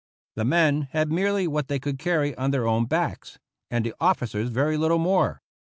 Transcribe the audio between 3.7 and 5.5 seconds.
the officers very little more.